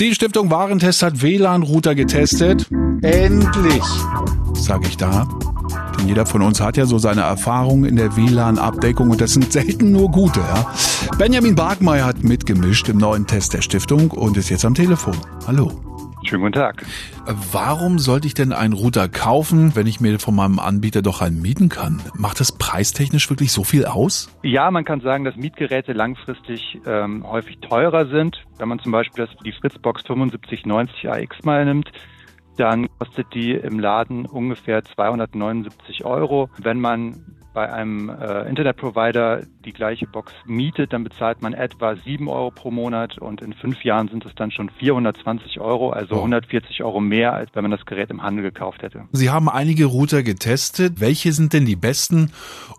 [0.00, 2.68] Die Stiftung Warentest hat WLAN-Router getestet.
[3.02, 3.84] Endlich,
[4.54, 5.28] sage ich da.
[5.96, 9.52] Denn jeder von uns hat ja so seine Erfahrungen in der WLAN-Abdeckung und das sind
[9.52, 10.40] selten nur gute.
[10.40, 10.74] Ja?
[11.16, 15.16] Benjamin Barkmeier hat mitgemischt im neuen Test der Stiftung und ist jetzt am Telefon.
[15.46, 15.70] Hallo.
[16.26, 16.84] Schönen guten Tag.
[17.52, 21.42] Warum sollte ich denn einen Router kaufen, wenn ich mir von meinem Anbieter doch einen
[21.42, 22.00] mieten kann?
[22.16, 24.34] Macht das preistechnisch wirklich so viel aus?
[24.42, 28.42] Ja, man kann sagen, dass Mietgeräte langfristig ähm, häufig teurer sind.
[28.58, 31.92] Wenn man zum Beispiel das, die Fritzbox 7590 AX mal nimmt,
[32.56, 36.48] dann kostet die im Laden ungefähr 279 Euro.
[36.62, 42.28] Wenn man bei einem äh, Internetprovider die gleiche Box mietet, dann bezahlt man etwa 7
[42.28, 46.18] Euro pro Monat und in fünf Jahren sind es dann schon 420 Euro, also oh.
[46.18, 49.04] 140 Euro mehr, als wenn man das Gerät im Handel gekauft hätte.
[49.12, 51.00] Sie haben einige Router getestet.
[51.00, 52.30] Welche sind denn die besten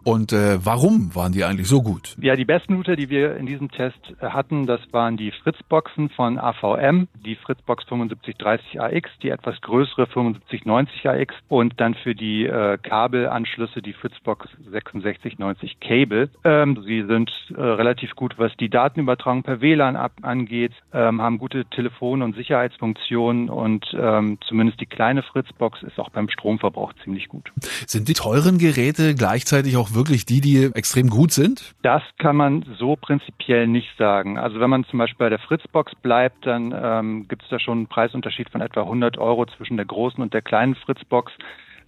[0.03, 2.15] und äh, warum waren die eigentlich so gut?
[2.21, 6.09] Ja, die besten Router, die wir in diesem Test äh, hatten, das waren die Fritzboxen
[6.09, 12.45] von AVM, die Fritzbox 7530 AX, die etwas größere 7590 AX und dann für die
[12.45, 16.29] äh, Kabelanschlüsse die Fritzbox 6690 Cable.
[16.43, 21.37] Ähm, Sie sind äh, relativ gut, was die Datenübertragung per WLAN ab, angeht, ähm, haben
[21.37, 27.27] gute Telefon- und Sicherheitsfunktionen und ähm, zumindest die kleine Fritzbox ist auch beim Stromverbrauch ziemlich
[27.27, 27.51] gut.
[27.87, 31.75] Sind die teuren Geräte gleichzeitig auch wirklich die, die extrem gut sind?
[31.81, 34.37] Das kann man so prinzipiell nicht sagen.
[34.37, 37.79] Also wenn man zum Beispiel bei der Fritzbox bleibt, dann ähm, gibt es da schon
[37.79, 41.31] einen Preisunterschied von etwa 100 Euro zwischen der großen und der kleinen Fritzbox.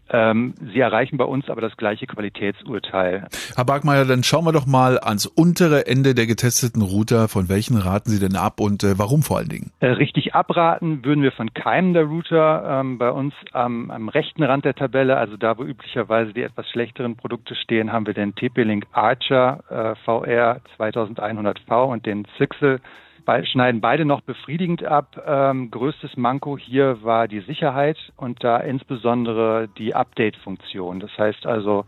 [0.09, 3.27] Ähm, sie erreichen bei uns aber das gleiche Qualitätsurteil.
[3.55, 7.27] Herr Barkmeier, dann schauen wir doch mal ans untere Ende der getesteten Router.
[7.27, 9.71] Von welchen raten Sie denn ab und äh, warum vor allen Dingen?
[9.79, 12.79] Äh, richtig abraten würden wir von keinem der Router.
[12.79, 16.69] Ähm, bei uns am, am, rechten Rand der Tabelle, also da, wo üblicherweise die etwas
[16.69, 22.79] schlechteren Produkte stehen, haben wir den TP-Link Archer äh, VR 2100V und den Zixel
[23.27, 25.21] Be schneiden beide noch befriedigend ab.
[25.27, 31.01] Ähm, größtes Manko hier war die Sicherheit und da insbesondere die Update-Funktion.
[31.01, 31.85] Das heißt also,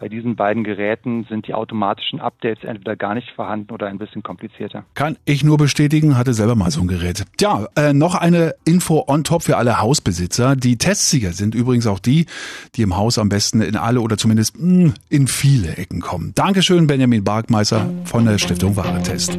[0.00, 4.22] bei diesen beiden Geräten sind die automatischen Updates entweder gar nicht vorhanden oder ein bisschen
[4.22, 4.84] komplizierter.
[4.94, 7.24] Kann ich nur bestätigen, hatte selber mal so ein Gerät.
[7.38, 10.56] Ja, äh, noch eine Info on top für alle Hausbesitzer.
[10.56, 12.26] Die Testsieger sind übrigens auch die,
[12.74, 16.32] die im Haus am besten in alle oder zumindest mh, hm, in viele Ecken kommen.
[16.34, 19.38] Dankeschön, Benjamin Barkmeister von der Stiftung Warentest.